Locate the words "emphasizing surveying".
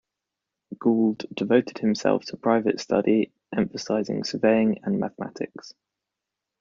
3.55-4.79